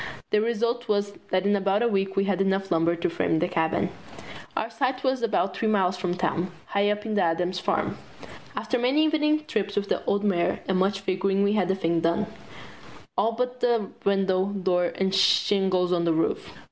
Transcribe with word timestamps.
The 0.31 0.41
result 0.41 0.87
was 0.87 1.13
that 1.29 1.45
in 1.45 1.55
about 1.55 1.83
a 1.83 1.87
week 1.87 2.15
we 2.15 2.23
had 2.23 2.41
enough 2.41 2.71
lumber 2.71 2.95
to 2.95 3.07
frame 3.07 3.37
the 3.37 3.47
cabin. 3.47 3.89
Our 4.57 4.67
site 4.71 5.03
was 5.03 5.21
about 5.21 5.55
three 5.55 5.67
miles 5.67 5.95
from 5.95 6.15
town, 6.15 6.49
high 6.65 6.89
up 6.89 7.05
on 7.05 7.13
the 7.13 7.21
Adams 7.21 7.59
Farm. 7.59 7.99
After 8.55 8.79
many 8.79 9.05
evening 9.05 9.45
trips 9.45 9.75
with 9.75 9.89
the 9.89 10.03
old 10.05 10.23
mare 10.23 10.61
and 10.67 10.79
much 10.79 11.01
figuring 11.01 11.43
we 11.43 11.53
had 11.53 11.67
the 11.67 11.75
thing 11.75 11.99
done, 11.99 12.25
all 13.15 13.33
but 13.33 13.59
the 13.59 13.89
windows, 14.03 14.55
door, 14.63 14.91
and 14.95 15.13
shingles 15.13 15.93
on 15.93 16.05
the 16.05 16.13
roof. 16.13 16.51